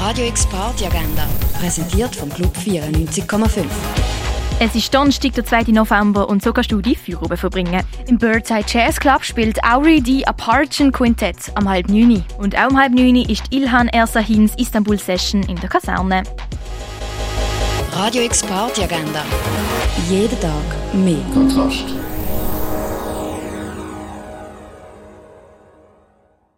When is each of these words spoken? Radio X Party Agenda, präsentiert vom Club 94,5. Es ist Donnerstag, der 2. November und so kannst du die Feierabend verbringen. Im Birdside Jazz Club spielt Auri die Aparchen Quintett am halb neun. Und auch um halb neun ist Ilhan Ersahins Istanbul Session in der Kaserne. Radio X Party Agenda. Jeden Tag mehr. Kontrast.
Radio 0.00 0.26
X 0.28 0.46
Party 0.46 0.86
Agenda, 0.86 1.28
präsentiert 1.60 2.16
vom 2.16 2.30
Club 2.30 2.56
94,5. 2.56 3.64
Es 4.58 4.74
ist 4.74 4.94
Donnerstag, 4.94 5.34
der 5.34 5.44
2. 5.44 5.72
November 5.72 6.26
und 6.26 6.42
so 6.42 6.54
kannst 6.54 6.72
du 6.72 6.80
die 6.80 6.96
Feierabend 6.96 7.38
verbringen. 7.38 7.84
Im 8.06 8.16
Birdside 8.16 8.64
Jazz 8.66 8.98
Club 8.98 9.22
spielt 9.22 9.62
Auri 9.62 10.00
die 10.00 10.26
Aparchen 10.26 10.90
Quintett 10.90 11.36
am 11.54 11.68
halb 11.68 11.90
neun. 11.90 12.24
Und 12.38 12.56
auch 12.56 12.70
um 12.70 12.78
halb 12.78 12.94
neun 12.94 13.16
ist 13.16 13.44
Ilhan 13.50 13.88
Ersahins 13.88 14.54
Istanbul 14.56 14.98
Session 14.98 15.42
in 15.42 15.56
der 15.56 15.68
Kaserne. 15.68 16.22
Radio 17.92 18.22
X 18.22 18.42
Party 18.42 18.82
Agenda. 18.82 19.22
Jeden 20.08 20.40
Tag 20.40 20.94
mehr. 20.94 21.20
Kontrast. 21.34 21.84